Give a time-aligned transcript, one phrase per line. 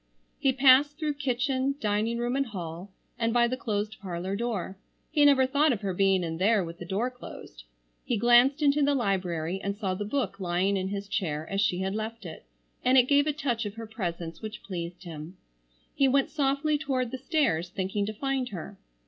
[0.39, 4.75] He passed through kitchen, dining room and hall, and by the closed parlor door.
[5.11, 7.65] He never thought of her being in there with the door closed.
[8.03, 11.81] He glanced into the library and saw the book lying in his chair as she
[11.81, 12.45] had left it,
[12.83, 15.37] and it gave a touch of her presence which pleased him.
[15.93, 18.79] He went softly toward the stairs thinking to find her.